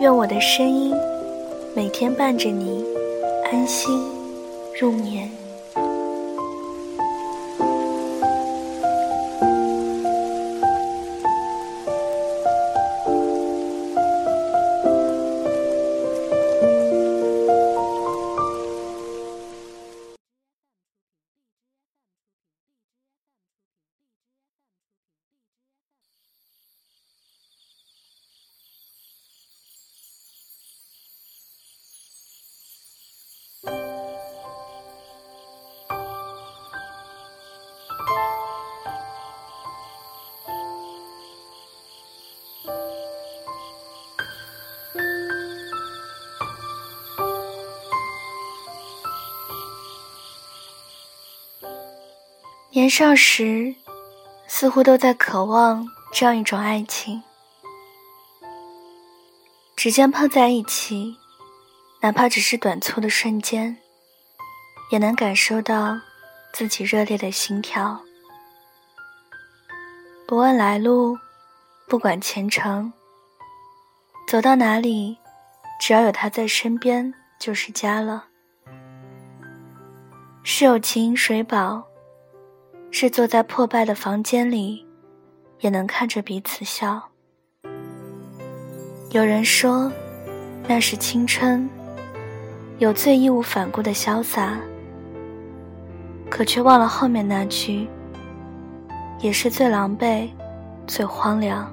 [0.00, 0.94] 愿我的声音
[1.76, 2.82] 每天伴着你
[3.52, 4.02] 安心
[4.80, 5.39] 入眠。
[52.72, 53.74] 年少时，
[54.46, 57.20] 似乎都在渴望这样一种爱情。
[59.74, 61.16] 指尖碰在一起，
[62.00, 63.76] 哪怕只是短促的瞬间，
[64.92, 66.00] 也能感受到
[66.52, 68.00] 自己热烈的心跳。
[70.28, 71.18] 不问来路，
[71.88, 72.92] 不管前程，
[74.28, 75.18] 走到哪里，
[75.80, 78.26] 只要有他在身边，就是家了。
[80.44, 81.89] 是有情水饱。
[82.90, 84.84] 是坐在破败的房间里，
[85.60, 87.00] 也能看着彼此笑。
[89.10, 89.90] 有人说，
[90.68, 91.68] 那是青春，
[92.78, 94.60] 有最义无反顾的潇洒，
[96.28, 97.88] 可却忘了后面那句，
[99.20, 100.28] 也是最狼狈、
[100.86, 101.72] 最荒凉。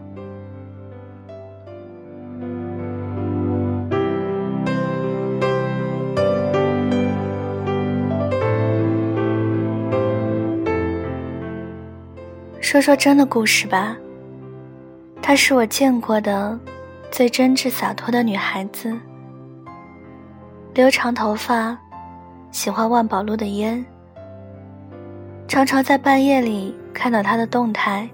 [12.70, 13.96] 说说真的故事吧。
[15.22, 16.60] 她是我见过的
[17.10, 18.94] 最真挚洒脱的女孩子，
[20.74, 21.78] 留长头发，
[22.52, 23.86] 喜欢万宝路的烟，
[25.48, 28.06] 常常在半夜里看到她的动态。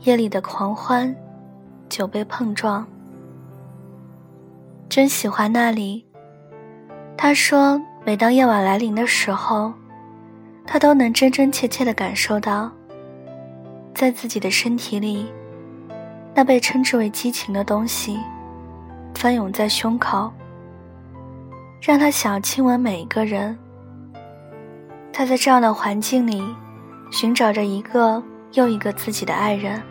[0.00, 1.16] 夜里的狂欢，
[1.88, 2.86] 酒杯碰撞，
[4.86, 6.04] 真喜欢那里。
[7.16, 9.72] 她说，每当夜晚来临的时候，
[10.66, 12.70] 她都能真真切切的感受到。
[13.94, 15.26] 在自己的身体里，
[16.34, 18.18] 那被称之为激情的东西，
[19.14, 20.32] 翻涌在胸口，
[21.80, 23.58] 让他想要亲吻每一个人。
[25.12, 26.42] 他在这样的环境里，
[27.10, 29.82] 寻找着一个又一个自己的爱人。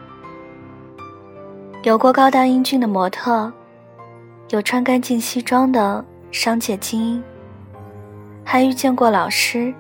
[1.84, 3.52] 有过高大英俊的模特，
[4.50, 7.24] 有穿干净西装的商界精英，
[8.44, 9.74] 还遇见过老师，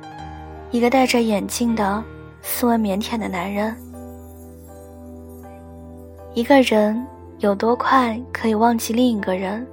[0.71, 2.03] 一个戴着眼镜的
[2.41, 3.75] 斯文腼腆的男人。
[6.35, 7.05] 一个人
[7.39, 9.65] 有多快可以忘记另一个人？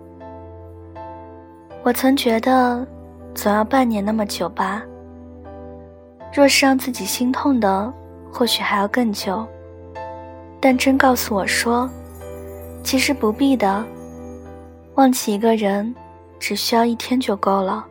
[1.83, 2.85] 我曾觉得，
[3.35, 4.83] 总要半年那么久吧。
[6.33, 7.93] 若是让自己心痛的，
[8.33, 9.47] 或许还要更久。
[10.59, 11.89] 但真告诉我说，
[12.83, 13.85] 其实不必的。
[14.95, 15.95] 忘记一个人，
[16.39, 17.87] 只需要一天就够了。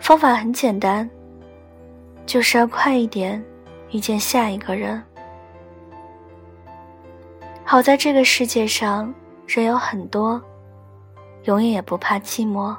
[0.00, 1.08] 方法很简单，
[2.24, 3.40] 就是要快一点
[3.90, 5.00] 遇见下一个人。
[7.72, 9.14] 好在这个世界上
[9.46, 10.38] 人有很多，
[11.44, 12.76] 永远也不怕寂寞。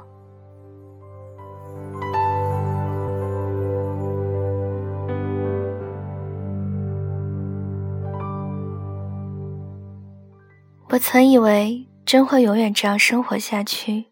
[10.88, 14.04] 我曾以为真会永远这样生活下去，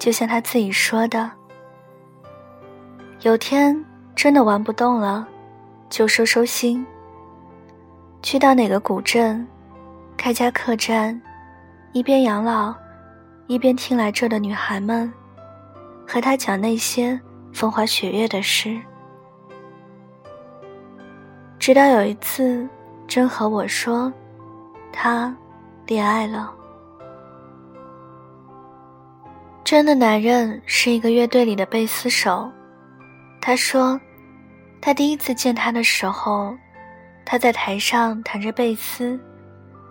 [0.00, 1.30] 就像他自己说的
[3.22, 3.84] ：“有天
[4.16, 5.28] 真的玩不动了，
[5.88, 6.84] 就收收心，
[8.24, 9.46] 去到哪个古镇。”
[10.20, 11.18] 开家客栈，
[11.92, 12.74] 一边养老，
[13.46, 15.10] 一边听来这的女孩们
[16.06, 17.18] 和他讲那些
[17.54, 18.78] 风花雪月的事。
[21.58, 22.68] 直到有一次，
[23.08, 24.12] 真和我说，
[24.92, 25.34] 他
[25.86, 26.52] 恋爱了。
[29.64, 32.46] 真的男人是一个乐队里的贝斯手。
[33.40, 33.98] 他说，
[34.82, 36.54] 他第一次见他的时候，
[37.24, 39.18] 他在台上弹着贝斯。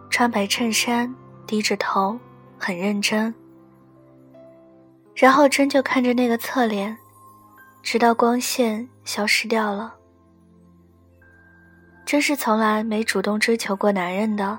[0.10, 1.14] 穿白衬衫，
[1.46, 2.20] 低着头，
[2.58, 3.34] 很认真。
[5.16, 6.98] 然后真就看着那个侧脸，
[7.84, 9.96] 直到光线消失掉了。
[12.06, 14.58] 真是从来没主动追求过男人的，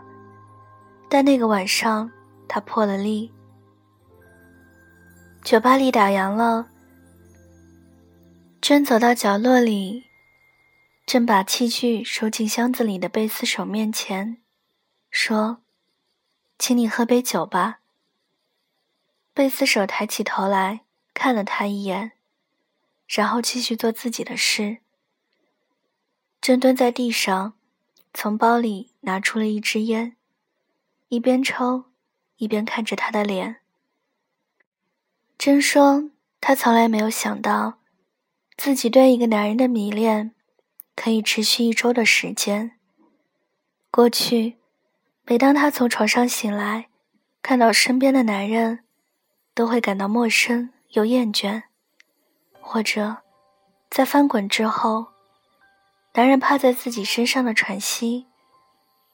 [1.08, 2.10] 但那个晚上，
[2.46, 3.32] 他破了例。
[5.42, 6.68] 酒吧里打烊了，
[8.60, 10.04] 真走到角落里，
[11.06, 14.36] 正把器具收进箱子里的贝斯手面前，
[15.10, 15.62] 说
[16.58, 17.80] ：“请你喝杯酒吧。”
[19.34, 20.82] 贝斯手抬起头来
[21.14, 22.12] 看了他一眼，
[23.06, 24.78] 然后继续做自己的事。
[26.40, 27.54] 真蹲在地上，
[28.14, 30.16] 从包里拿出了一支烟，
[31.08, 31.84] 一边抽，
[32.36, 33.56] 一边看着他的脸。
[35.36, 36.10] 真说，
[36.40, 37.78] 她从来没有想到，
[38.56, 40.34] 自己对一个男人的迷恋，
[40.94, 42.78] 可以持续一周的时间。
[43.90, 44.56] 过去，
[45.30, 46.88] 每当她从床上醒来，
[47.40, 48.80] 看到身边的男人，
[49.54, 51.62] 都会感到陌生又厌倦；
[52.60, 53.18] 或者，
[53.88, 55.06] 在翻滚之后，
[56.14, 58.26] 男人趴在自己身上的喘息，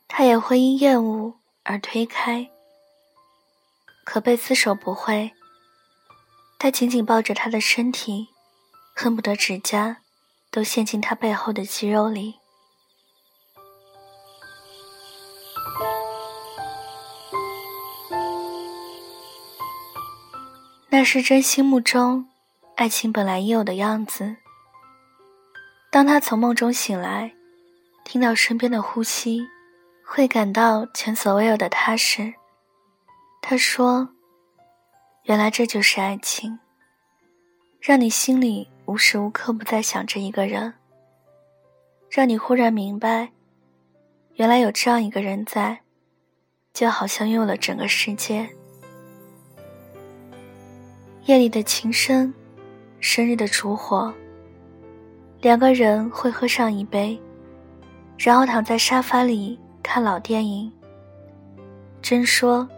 [0.08, 1.34] 她也会因厌恶
[1.64, 2.48] 而推开。
[4.02, 5.32] 可贝斯手不会。
[6.58, 8.28] 他紧紧抱着他的身体，
[8.94, 9.98] 恨不得指甲
[10.50, 12.36] 都陷进他背后的肌肉里。
[20.96, 22.26] 那是真心目中
[22.76, 24.36] 爱情本来应有的样子。
[25.90, 27.34] 当他从梦中醒来，
[28.02, 29.46] 听到身边的呼吸，
[30.02, 32.32] 会感到前所未有的踏实。
[33.42, 34.08] 他说。
[35.24, 36.58] 原来这就是爱情，
[37.78, 40.72] 让你心里无时无刻不在想着一个人，
[42.08, 43.32] 让你忽然明白，
[44.36, 45.82] 原来有这样一个人在，
[46.72, 48.55] 就好像拥有了整个世界。
[51.26, 52.32] 夜里的琴声，
[53.00, 54.14] 生日的烛火，
[55.40, 57.20] 两个人会喝上一杯，
[58.16, 60.70] 然后躺在沙发里看老电影。
[62.00, 62.68] 真说，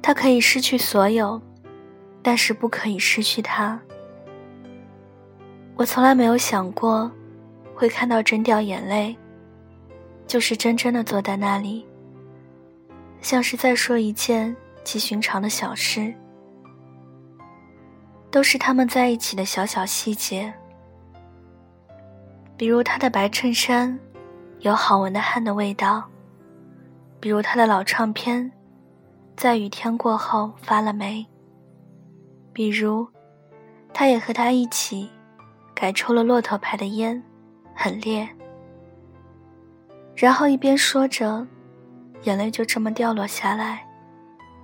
[0.00, 1.40] 他可以失去所有。
[2.20, 3.80] 但是不可以失去他。
[5.76, 7.10] 我从来没有想过，
[7.74, 9.16] 会看到真掉眼泪。
[10.26, 11.86] 就是真真的坐在那里，
[13.22, 16.12] 像是在说一件极寻常的小事，
[18.30, 20.52] 都是他们在一起的小小细节，
[22.56, 23.98] 比如他的白衬衫，
[24.60, 26.02] 有好闻的汗的味道；
[27.20, 28.52] 比如他的老唱片，
[29.36, 31.26] 在雨天过后发了霉。
[32.52, 33.08] 比如，
[33.94, 35.08] 他也和他一起
[35.74, 37.22] 改抽了骆驼牌的烟，
[37.74, 38.28] 很烈。
[40.14, 41.46] 然后一边说着，
[42.24, 43.86] 眼泪就这么掉落下来，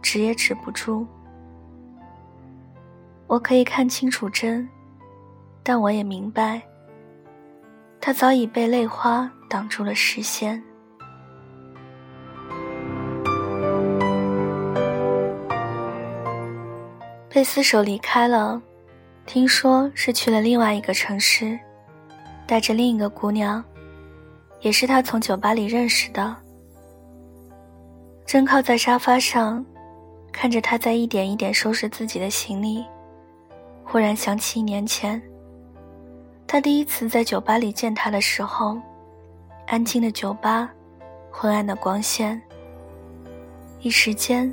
[0.02, 1.06] 止也止不住。
[3.34, 4.69] 我可以看清楚真，
[5.64, 6.62] 但我也明白，
[8.00, 10.62] 他早已被泪花挡住了视线。
[17.28, 18.62] 贝斯手离开了，
[19.26, 21.58] 听说是去了另外一个城市，
[22.46, 23.64] 带着另一个姑娘，
[24.60, 26.36] 也是他从酒吧里认识的。
[28.24, 29.67] 正靠在沙发上，
[30.31, 32.84] 看着他在一点一点收拾自己的行李，
[33.84, 35.22] 忽然想起一年前，
[36.46, 38.76] 他第一次在酒吧里见他的时候，
[39.67, 40.69] 安静的酒吧，
[41.31, 42.41] 昏暗的光线，
[43.81, 44.53] 一时间，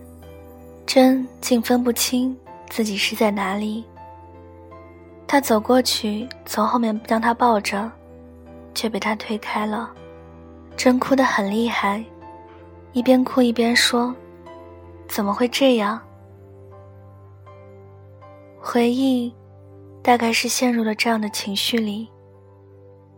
[0.86, 2.38] 真竟分不清。
[2.70, 3.84] 自己是在哪里？
[5.28, 7.92] 他走过去，从后面将他抱着，
[8.74, 9.92] 却被他推开了。
[10.78, 12.02] 真哭得很厉害，
[12.94, 14.16] 一边哭一边说
[15.10, 16.00] ：“怎么会这样？”
[18.64, 19.34] 回忆，
[20.04, 22.08] 大概是陷入了这样的情绪里。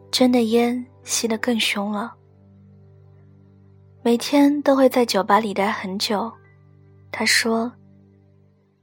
[0.09, 2.13] 真的烟吸得更凶了。
[4.01, 6.31] 每天都会在酒吧里待很久，
[7.11, 7.71] 他说。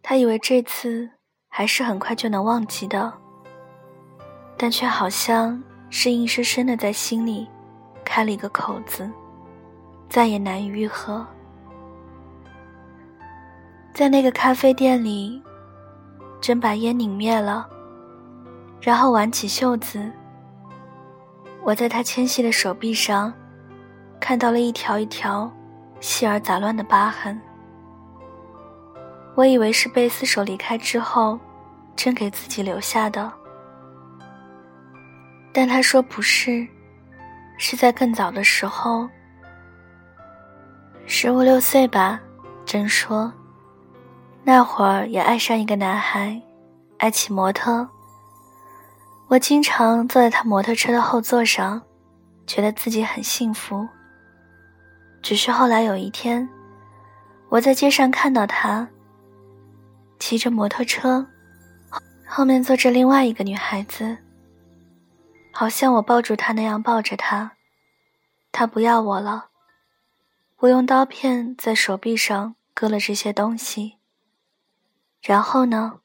[0.02, 1.08] 他以为这次
[1.48, 3.12] 还是很快就能忘记的，
[4.56, 7.46] 但却好像是硬生生的在心里
[8.04, 9.08] 开了一个口子，
[10.08, 11.24] 再也难以愈合。
[13.92, 15.40] 在那个咖啡店里，
[16.40, 17.68] 真把烟拧灭了，
[18.80, 20.10] 然后挽起袖子。
[21.62, 23.32] 我在他纤细的手臂上
[24.18, 25.50] 看到了一条一条
[26.00, 27.38] 细而杂乱的疤痕。
[29.34, 31.38] 我以为是贝斯手离开之后，
[31.94, 33.30] 真给自己留下的，
[35.52, 36.66] 但他说不是，
[37.58, 39.08] 是在更早的时候，
[41.06, 42.18] 十五六岁吧，
[42.64, 43.32] 真说，
[44.52, 46.42] 那会儿也爱上一个男孩，
[46.98, 47.88] 爱骑摩托。
[49.28, 51.80] 我经常坐在他摩托车的后座上，
[52.48, 53.86] 觉得自己很幸福。
[55.22, 56.48] 只是后来有一天，
[57.48, 58.88] 我在街上看到他
[60.18, 61.24] 骑着摩托车，
[62.26, 64.18] 后面坐着另外一个女孩子，
[65.52, 67.52] 好像我抱住他那样抱着他，
[68.50, 69.50] 他不要我了。
[70.58, 72.56] 我用刀片在手臂上。
[72.72, 73.98] 割了这些东西，
[75.20, 76.00] 然后呢？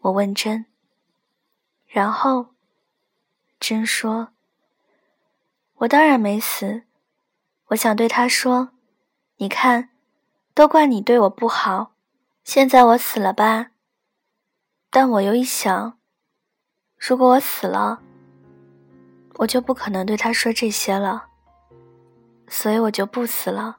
[0.00, 0.64] 我问真。
[1.86, 2.54] 然后，
[3.58, 4.28] 真说
[5.78, 6.84] ：“我当然没死。
[7.68, 8.70] 我想对他说，
[9.36, 9.90] 你看，
[10.54, 11.92] 都怪你对我不好。
[12.44, 13.70] 现在我死了吧？
[14.90, 15.98] 但我又一想，
[16.96, 18.00] 如果我死了，
[19.34, 21.26] 我就不可能对他说这些了，
[22.48, 23.78] 所以我就不死了。”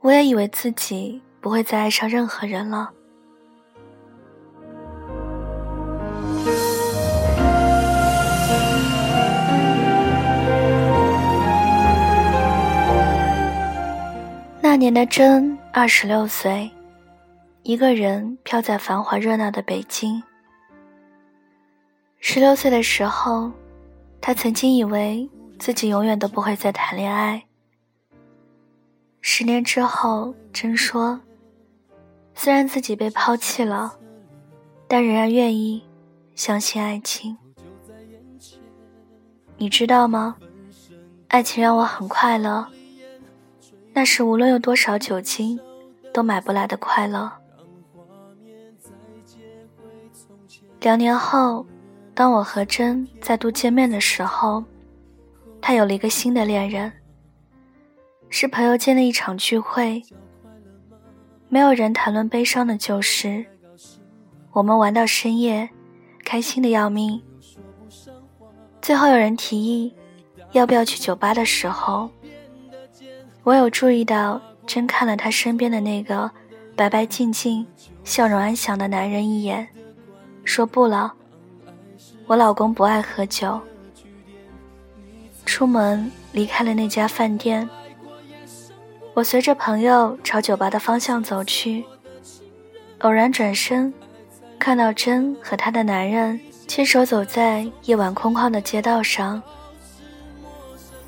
[0.00, 2.94] 我也以为自己不会再爱上任何人了。
[14.68, 16.70] 那年的真二十六岁，
[17.62, 20.22] 一个人飘在繁华热闹的北京。
[22.20, 23.50] 十六岁的时候，
[24.20, 25.26] 他曾经以为
[25.58, 27.42] 自己永远都不会再谈恋爱。
[29.22, 31.18] 十年之后，真说
[32.36, 33.96] ：“虽然自己被抛弃了，
[34.86, 35.82] 但仍然愿意
[36.34, 37.34] 相信爱情。
[39.56, 40.36] 你知道吗？
[41.28, 42.68] 爱情让我很快乐，
[43.98, 45.58] 那是无论有多少酒精
[46.14, 47.32] 都买不来的快乐。”
[50.80, 51.66] 两年后，
[52.14, 54.62] 当我和真再度见面的时候，
[55.60, 56.92] 他有了一个新的恋人。
[58.28, 60.00] 是朋友间的一场聚会，
[61.48, 63.44] 没有人谈论悲伤的旧事。
[64.52, 65.68] 我们玩到深夜，
[66.24, 67.20] 开心的要命。
[68.80, 69.92] 最后有人提议，
[70.52, 72.08] 要不要去酒吧的时候，
[73.48, 76.30] 我有注意到，真看了他身边的那个
[76.76, 77.66] 白白净净、
[78.04, 79.66] 笑容安详的男人一眼，
[80.44, 81.14] 说不了。
[82.26, 83.58] 我老公不爱喝酒。
[85.46, 87.66] 出门离开了那家饭店。
[89.14, 91.82] 我随着朋友朝酒吧的方向走去，
[92.98, 93.90] 偶然转身，
[94.58, 99.42] 看到真和她的男人牵手走在夜晚空旷的街道上。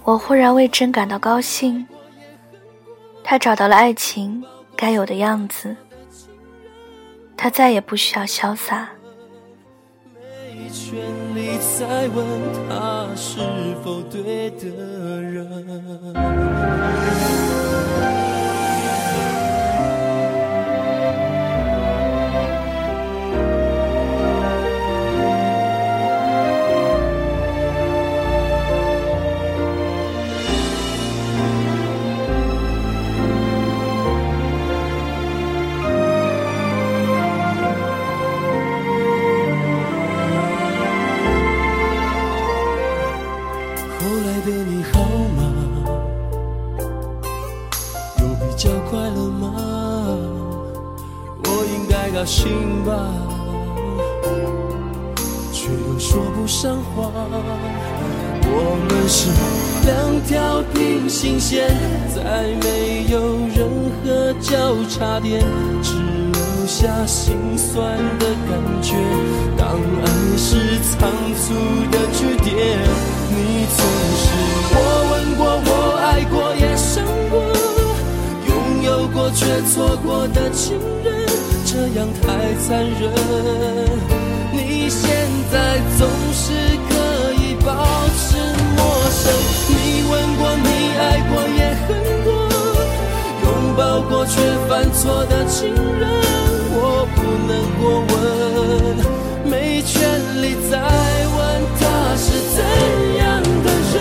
[0.04, 1.87] 我忽然为真感到高兴，
[3.30, 4.42] 他找到了爱情
[4.76, 5.76] 该有的样子，
[7.37, 8.88] 他再也不需要潇洒。
[44.73, 45.00] 你好
[45.37, 45.43] 吗？
[48.21, 49.53] 有比较快乐吗？
[51.43, 52.93] 我应该高兴吧？
[55.53, 57.11] 却又说不上话。
[58.53, 59.33] 我们是
[59.87, 61.69] 两条平行线
[62.15, 62.21] 再
[62.62, 63.19] 没有
[63.53, 65.45] 任何交叉点
[66.71, 68.95] 下心酸的感觉。
[69.59, 70.07] 当爱
[70.39, 71.53] 是仓促
[71.91, 72.55] 的句点，
[73.29, 73.79] 你曾
[74.23, 74.23] 是
[74.71, 74.77] 我
[75.11, 77.35] 吻过、我爱过、也伤过，
[78.47, 78.50] 拥
[78.85, 81.27] 有过却错过的情人，
[81.67, 83.03] 这样太残忍。
[84.53, 85.57] 你现在
[85.99, 86.55] 总是
[86.89, 86.93] 可
[87.35, 87.50] 以。
[87.62, 87.75] 保
[88.17, 88.39] 持
[88.75, 89.31] 陌生，
[89.69, 89.75] 你
[90.09, 91.89] 吻过，你爱过，也恨
[92.25, 92.29] 过，
[93.43, 93.47] 拥
[93.77, 96.09] 抱过却犯错的情人，
[97.02, 97.16] 我不
[97.49, 98.21] 能过问，
[99.50, 99.97] 没权
[100.42, 101.40] 利再问
[101.80, 101.83] 他
[102.14, 102.61] 是怎
[103.16, 103.25] 样
[103.64, 103.97] 的人，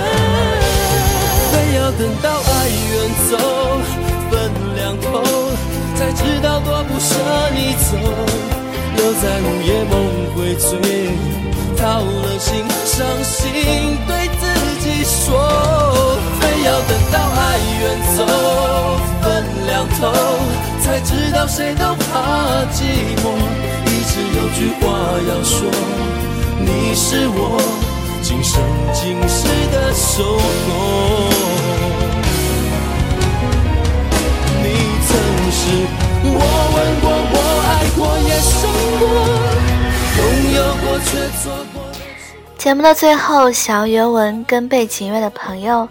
[1.50, 2.92] 非要等到爱远
[3.32, 3.32] 走，
[4.30, 5.08] 分两头，
[5.96, 7.16] 才知道多不舍
[7.56, 7.96] 你走，
[8.98, 9.96] 留在午夜梦
[10.36, 10.68] 回醉。
[11.78, 14.44] 掏了心，伤心对自
[14.84, 15.32] 己说，
[16.40, 17.40] 非要等到爱
[17.82, 17.84] 远
[18.16, 18.26] 走，
[19.22, 19.26] 分
[19.68, 20.02] 两头，
[20.82, 22.78] 才知道谁都怕寂
[23.22, 23.26] 寞。
[23.86, 24.88] 一直有句话
[25.28, 25.58] 要说，
[26.60, 27.40] 你是我
[28.22, 28.62] 今生
[28.94, 30.70] 今世的守候。
[34.62, 34.66] 你
[35.08, 35.10] 曾
[35.52, 35.62] 是
[36.24, 36.28] 我
[36.76, 38.58] 问过、我爱过、也伤
[39.00, 39.02] 过、
[40.18, 40.22] 拥
[40.56, 41.10] 有过却
[41.42, 41.44] 错
[41.74, 41.76] 过。
[42.58, 45.88] 节目的最后，想要原文跟背景乐的朋友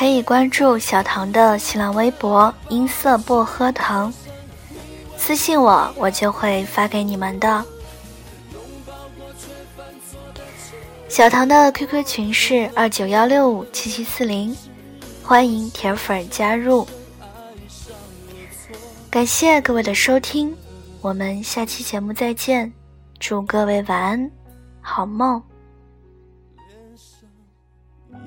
[0.00, 4.10] 可以关注小唐的新浪微博“音色薄荷糖”，
[5.14, 7.62] 私信我，我就会发给你们的。
[11.06, 14.56] 小唐的 QQ 群是二九幺六五七七四零，
[15.22, 16.88] 欢迎铁粉加入。
[19.10, 20.56] 感谢各位的收听，
[21.02, 22.72] 我们下期节目再见，
[23.18, 24.30] 祝各位晚安，
[24.80, 25.42] 好梦。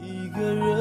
[0.04, 0.73] 一个人。